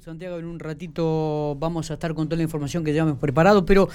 [0.00, 3.66] Santiago, en un ratito vamos a estar con toda la información que ya hemos preparado,
[3.66, 3.88] pero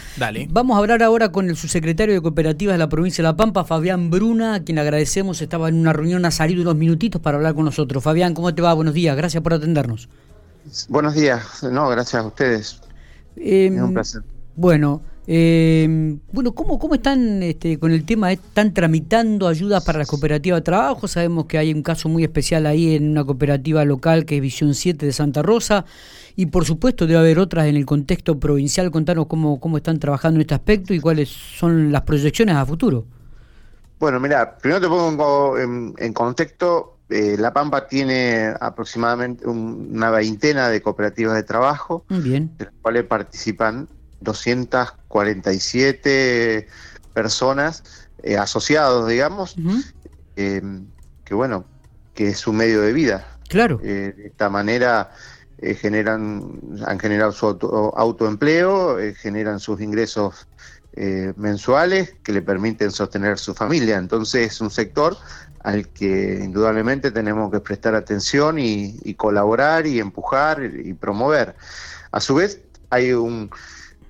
[0.49, 3.63] vamos a hablar ahora con el subsecretario de Cooperativas de la provincia de La Pampa,
[3.63, 7.55] Fabián Bruna, a quien agradecemos, estaba en una reunión, ha salido unos minutitos para hablar
[7.55, 8.03] con nosotros.
[8.03, 8.73] Fabián, ¿cómo te va?
[8.73, 10.09] Buenos días, gracias por atendernos.
[10.89, 12.81] Buenos días, no, gracias a ustedes.
[13.37, 14.21] es un placer.
[14.57, 15.01] Bueno,
[15.31, 18.31] eh, bueno, ¿cómo, cómo están este, con el tema?
[18.31, 21.07] ¿Están tramitando ayudas para la cooperativa de trabajo?
[21.07, 24.73] Sabemos que hay un caso muy especial ahí en una cooperativa local que es Visión
[24.73, 25.85] 7 de Santa Rosa
[26.35, 28.89] y por supuesto debe haber otras en el contexto provincial.
[28.89, 33.05] Contanos cómo, cómo están trabajando en este aspecto y cuáles son las proyecciones a futuro.
[33.99, 36.97] Bueno, mira, primero te pongo en, contexto.
[37.07, 42.49] Eh, la Pampa tiene aproximadamente una veintena de cooperativas de trabajo, Bien.
[42.57, 43.87] de las cuales participan
[44.21, 46.67] 247
[47.13, 47.83] personas
[48.23, 49.55] eh, asociados, digamos,
[50.35, 50.61] eh,
[51.23, 51.65] que bueno,
[52.13, 53.27] que es su medio de vida.
[53.47, 53.79] Claro.
[53.83, 55.11] Eh, de esta manera
[55.81, 57.47] generan, han generado su
[57.95, 60.47] autoempleo, generan sus ingresos
[61.35, 63.97] mensuales que le permiten sostener su familia.
[63.97, 65.17] Entonces es un sector
[65.63, 71.57] al que indudablemente tenemos que prestar atención y colaborar y empujar y promover.
[72.11, 73.49] A su vez, hay un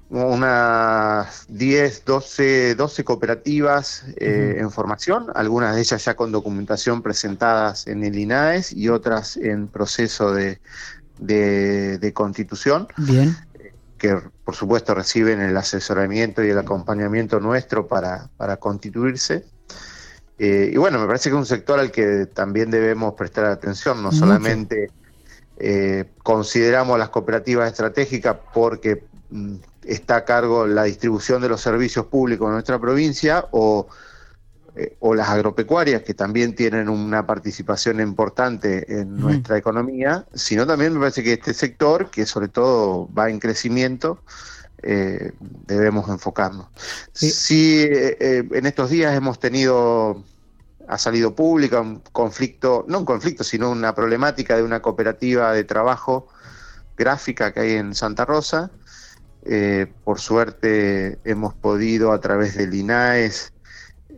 [0.09, 7.85] unas 10, 12, 12 cooperativas eh, en formación, algunas de ellas ya con documentación presentadas
[7.87, 10.59] en el INAES y otras en proceso de,
[11.19, 12.87] de, constitución.
[12.97, 13.35] Bien.
[13.97, 19.45] Que por supuesto reciben el asesoramiento y el acompañamiento nuestro para, para constituirse.
[20.39, 24.01] Eh, y bueno, me parece que es un sector al que también debemos prestar atención,
[24.01, 24.89] no solamente
[25.57, 29.55] eh, consideramos las cooperativas estratégicas porque mm,
[29.89, 33.87] está a cargo la distribución de los servicios públicos en nuestra provincia o,
[34.75, 40.93] eh, o las agropecuarias, que también tienen una participación importante en nuestra economía, sino también
[40.93, 44.21] me parece que este sector, que sobre todo va en crecimiento,
[44.81, 45.31] eh,
[45.65, 46.67] debemos enfocarnos.
[47.11, 50.23] Sí, eh, en estos días hemos tenido,
[50.87, 55.63] ha salido pública un conflicto, no un conflicto, sino una problemática de una cooperativa de
[55.63, 56.27] trabajo
[56.95, 58.71] gráfica que hay en Santa Rosa,
[59.45, 63.53] eh, por suerte hemos podido a través del INAES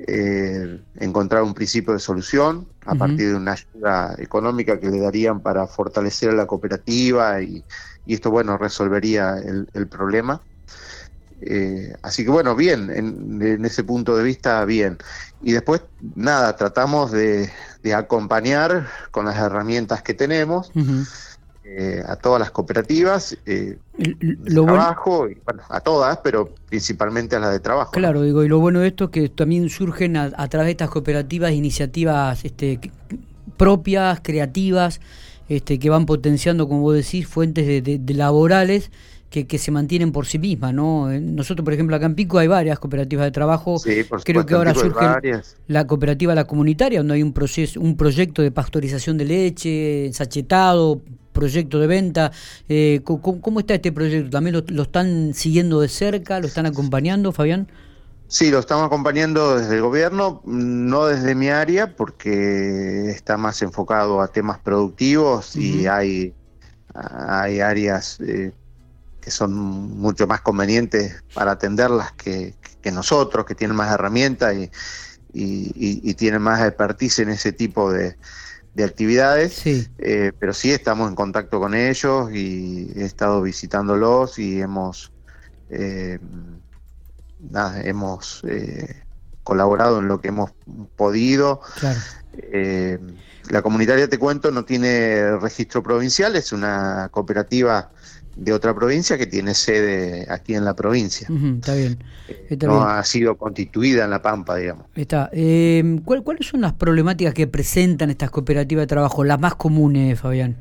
[0.08, 5.42] eh, encontrar un principio de solución a partir de una ayuda económica que le darían
[5.42, 7.64] para fortalecer a la cooperativa y,
[8.08, 10.42] esto, bueno, resolvería el, problema.
[11.42, 14.98] Eh, así que bueno, bien, en, ese punto de vista, bien.
[15.44, 15.82] Y después,
[16.16, 17.52] nada, tratamos de,
[17.96, 20.72] acompañar con las herramientas que tenemos.
[21.74, 27.40] Eh, a todas las cooperativas eh, de trabajo, y, bueno, a todas, pero principalmente a
[27.40, 27.92] las de trabajo.
[27.94, 30.90] Claro, digo, y lo bueno de esto es que también surgen a, través de estas
[30.90, 32.92] cooperativas iniciativas este,
[33.56, 35.00] propias, creativas,
[35.48, 38.92] este, que van potenciando, como vos decís, fuentes de, laborales
[39.32, 41.10] que, que, se mantienen por sí mismas, ¿no?
[41.10, 43.82] Eh, nosotros, por ejemplo, acá en Pico hay varias cooperativas de trabajo.
[44.26, 48.52] Creo que ahora surge la cooperativa La Comunitaria, donde hay un proceso, un proyecto de
[48.52, 52.34] pastorización de leche, ensachetado, proyecto de venta.
[52.68, 54.30] Eh, ¿cómo, está este proyecto?
[54.30, 56.42] ¿También lo, están siguiendo de cerca?
[56.42, 57.70] ¿Lo están acompañando, Fabián?
[58.28, 64.20] Sí, lo estamos acompañando desde el gobierno, no desde mi área, porque está más enfocado
[64.20, 66.34] a temas productivos y hay,
[66.94, 68.52] hay áreas eh,
[69.22, 72.56] que son mucho más convenientes para atenderlas que,
[72.92, 74.72] nosotros, que tienen más herramientas y,
[75.34, 78.18] y tienen más expertise en ese tipo de,
[78.74, 84.62] de actividades, eh, pero sí estamos en contacto con ellos y he estado visitándolos y
[84.62, 85.12] hemos,
[85.70, 86.20] eh,
[87.84, 89.04] hemos eh,
[89.44, 90.52] colaborado en lo que hemos
[90.96, 91.62] podido.
[93.50, 97.92] la comunitaria, te cuento, no tiene registro provincial, es una cooperativa
[98.36, 101.28] de otra provincia que tiene sede aquí en la provincia.
[101.58, 102.04] está bien.
[102.28, 104.86] Eh, no ha sido constituida en La Pampa, digamos.
[104.96, 105.30] Está.
[105.34, 110.58] Eh, ¿Cuáles son las problemáticas que presentan estas cooperativas de trabajo, las más comunes, Fabián?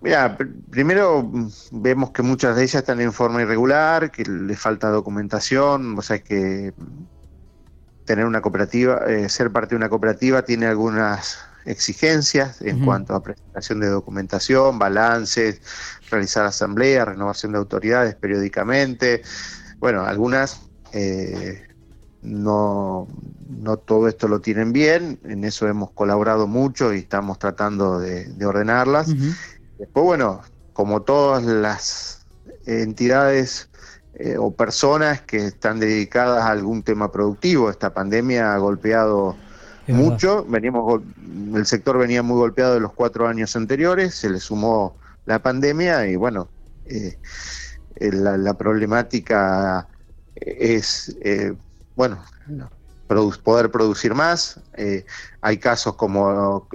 [0.00, 0.38] Mira,
[0.70, 5.98] primero mm, vemos que muchas de ellas están en forma irregular, que les falta documentación,
[5.98, 6.72] o sea, que
[8.04, 13.22] tener una cooperativa, eh, ser parte de una cooperativa tiene algunas exigencias en cuanto a
[13.22, 15.60] presentación de documentación, balances,
[16.10, 19.22] realizar asambleas, renovación de autoridades periódicamente.
[19.78, 20.60] Bueno, algunas
[20.92, 21.62] eh,
[22.22, 23.06] no,
[23.48, 28.32] no todo esto lo tienen bien, en eso hemos colaborado mucho y estamos tratando de,
[28.44, 29.08] ordenarlas.
[29.78, 30.40] Después, bueno,
[30.72, 32.26] como todas las
[32.66, 33.68] entidades
[34.14, 39.36] eh, o personas que están dedicadas a algún tema productivo, esta pandemia ha golpeado
[39.88, 40.44] mucho.
[40.44, 41.02] Veníamos,
[41.54, 44.96] el sector venía muy golpeado de los cuatro años anteriores, se le sumó
[45.26, 46.48] la pandemia y bueno,
[46.86, 47.18] eh,
[47.96, 49.88] eh, la, problemática
[50.34, 51.54] es, eh,
[51.94, 52.22] bueno,
[53.42, 54.60] poder producir más.
[55.40, 56.68] hay casos como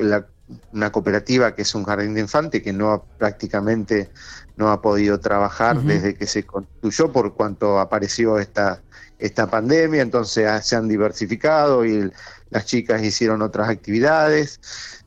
[0.73, 4.11] una cooperativa que es un jardín de infante que no prácticamente
[4.57, 8.81] no ha podido trabajar desde que se construyó por cuanto apareció esta
[9.21, 12.11] esta pandemia, entonces ah, se han diversificado y
[12.49, 14.59] las chicas hicieron otras actividades.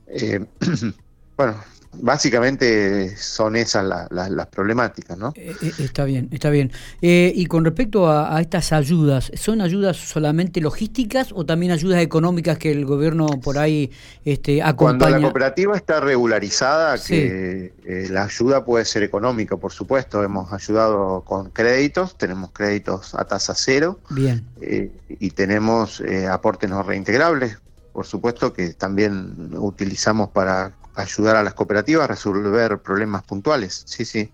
[0.07, 0.45] Eh,
[1.37, 1.63] bueno,
[2.01, 5.33] básicamente son esas las problemáticas, ¿no?
[5.37, 6.71] Eh, eh, está bien, está bien.
[7.01, 12.71] y con respecto a, estas ayudas, ¿son ayudas solamente logísticas o también ayudas económicas que
[12.71, 13.91] el gobierno por ahí
[14.25, 14.99] este, acompaña?
[14.99, 17.73] Cuando la cooperativa está regularizada, que
[18.11, 20.23] la ayuda puede ser económica, por supuesto.
[20.23, 23.99] Hemos ayudado con créditos, tenemos créditos a tasa cero.
[24.11, 24.45] Bien.
[24.61, 27.59] y tenemos aportes no reintegrables,
[27.93, 33.83] por supuesto, que también utilizamos para ayudar a las cooperativas a resolver problemas puntuales.
[33.87, 34.31] Sí, sí.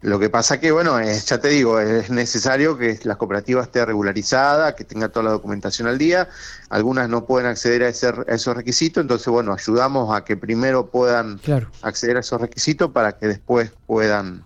[0.00, 4.76] Lo que pasa que, bueno, ya te digo, es necesario que la cooperativa esté regularizada,
[4.76, 6.28] que tenga toda la documentación al día.
[6.68, 11.40] Algunas no pueden acceder a, ese, esos requisitos, entonces, bueno, ayudamos a que primero puedan
[11.82, 14.44] acceder a esos requisitos para que después puedan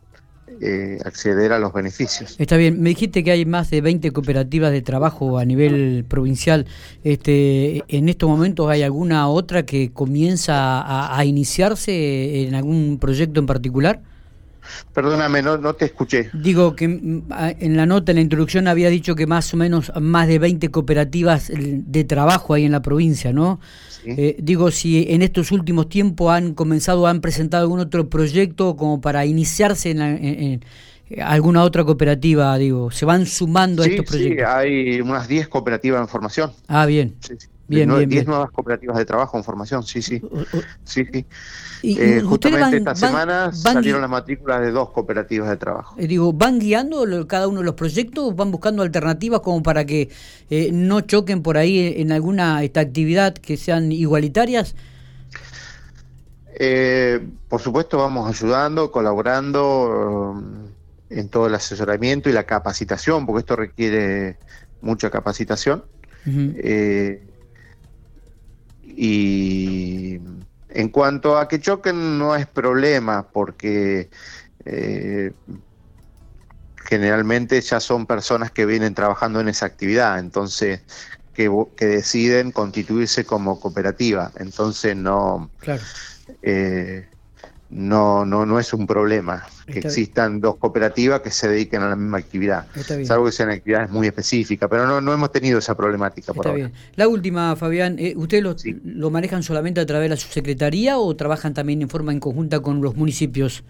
[0.64, 2.37] eh, acceder a los beneficios.
[2.38, 6.67] Está bien, me dijiste que hay más de 20 cooperativas de trabajo a nivel provincial.
[7.03, 13.47] Este, ¿En estos momentos hay alguna otra que comienza a, iniciarse en algún proyecto en
[13.47, 14.03] particular?
[14.93, 16.31] Perdóname, no, no te escuché.
[16.32, 17.25] Digo que mm,
[17.59, 20.70] en la nota, en la introducción, había dicho que más o menos más de 20
[20.70, 23.61] cooperativas de trabajo hay en la provincia, ¿no?
[24.05, 29.00] Eh, digo, si en estos últimos tiempos han comenzado, han presentado algún otro proyecto como
[29.00, 30.65] para iniciarse en,
[31.20, 34.38] alguna otra cooperativa, digo, se van sumando a estos proyectos.
[34.38, 36.53] Sí, hay unas 10 cooperativas en formación.
[36.69, 37.15] Ah, bien.
[37.20, 37.35] Sí,
[37.73, 40.21] Bien, 10 nuevas cooperativas de trabajo en formación, sí, sí.
[40.85, 41.27] sí, sí.
[41.83, 45.97] Y, eh, justamente esta semana salieron las matrículas de dos cooperativas de trabajo.
[45.99, 48.37] Eh, digo, ¿van guiando cada uno de los proyectos?
[48.37, 50.09] ¿Van buscando alternativas como para que
[50.49, 54.75] eh, no choquen por ahí en alguna esta actividad que sean igualitarias?
[57.49, 60.41] por supuesto, vamos ayudando, colaborando
[61.11, 64.37] en todo el asesoramiento y la capacitación, porque esto requiere
[64.81, 65.83] mucha capacitación.
[68.97, 70.21] Y
[70.69, 74.11] en cuanto a que choquen no es problema porque
[74.65, 75.33] eh,
[76.85, 80.83] generalmente ya son personas que vienen trabajando en esa actividad, entonces
[81.35, 85.50] que, que deciden constituirse como cooperativa, entonces no...
[85.59, 85.83] Claro.
[86.43, 87.09] Eh,
[87.73, 91.97] no, no, no es un problema que existan dos cooperativas que se dediquen a la
[91.97, 92.67] misma actividad,
[93.05, 96.71] salvo que sean actividades muy específicas, pero no, no hemos tenido esa problemática por ahora.
[96.97, 98.55] La última, Fabián, eh, ¿ustedes lo,
[98.85, 102.61] lo, manejan solamente a través de la subsecretaría o trabajan también en forma en conjunta
[102.61, 103.65] con los municipios?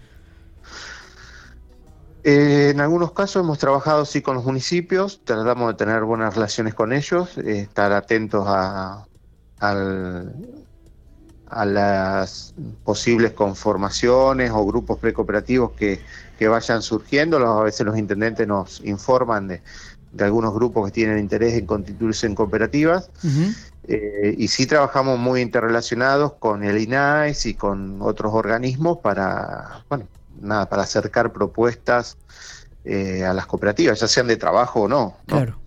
[2.25, 6.73] Eh, en algunos casos hemos trabajado sí con los municipios, tratamos de tener buenas relaciones
[6.73, 9.05] con ellos, eh, estar atentos a,
[9.59, 10.33] al,
[11.53, 12.53] a las
[12.83, 16.01] posibles conformaciones o grupos precooperativos que,
[16.37, 17.37] que vayan surgiendo.
[17.37, 19.61] A veces los intendentes nos informan de,
[20.19, 23.09] algunos grupos que tienen interés en constituirse en cooperativas.
[23.87, 30.07] Eh, y sí trabajamos muy interrelacionados con el INAIS y con otros organismos para, bueno,
[30.39, 32.17] nada, para acercar propuestas
[32.85, 35.17] eh, a las cooperativas, ya sean de trabajo o no.
[35.25, 35.62] Claro.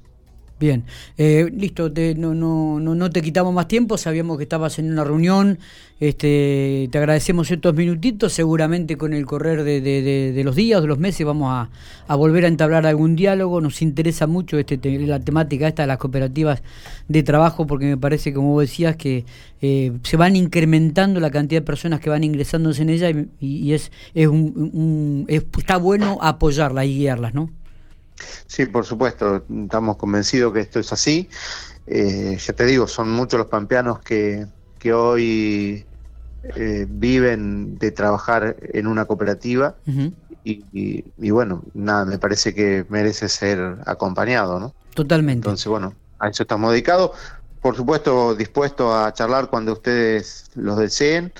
[0.58, 0.84] Bien,
[1.18, 5.04] eh, listo, no, no, no, no te quitamos más tiempo, sabíamos que estabas en una
[5.04, 5.58] reunión,
[6.00, 11.26] este, te agradecemos estos minutitos, seguramente con el correr de, los días, de los meses,
[11.26, 11.68] vamos
[12.08, 15.98] a, volver a entablar algún diálogo, nos interesa mucho este, la temática esta de las
[15.98, 16.62] cooperativas
[17.06, 19.26] de trabajo, porque me parece, como vos decías, que
[19.60, 23.10] eh, se van incrementando la cantidad de personas que van ingresándose en ella
[23.40, 27.50] y, es, es, un, está bueno apoyarlas y guiarlas, ¿no?
[28.46, 31.28] Sí, por supuesto, estamos convencidos que esto es así.
[31.87, 34.46] Eh, ya te digo, son muchos los pampeanos que,
[34.78, 35.87] que hoy
[36.54, 39.76] eh, viven de trabajar en una cooperativa
[40.44, 40.64] y,
[41.18, 44.75] y, bueno, nada, me parece que merece ser acompañado, ¿no?
[44.94, 45.46] Totalmente.
[45.46, 47.11] Entonces, bueno, a eso estamos dedicados.
[47.61, 51.32] Por supuesto, dispuesto a charlar cuando ustedes los deseen.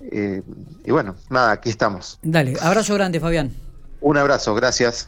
[0.00, 0.42] Eh,
[0.84, 2.18] y bueno, nada, aquí estamos.
[2.22, 3.52] Dale, abrazo grande, Fabián.
[4.00, 5.02] Un abrazo, gracias.